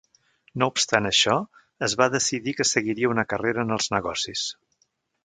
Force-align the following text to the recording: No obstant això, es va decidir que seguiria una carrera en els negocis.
No 0.61 0.67
obstant 0.71 1.07
això, 1.09 1.35
es 1.87 1.95
va 2.01 2.07
decidir 2.15 2.57
que 2.61 2.67
seguiria 2.71 3.13
una 3.13 3.27
carrera 3.35 3.67
en 3.67 3.75
els 3.77 3.91
negocis. 3.97 4.49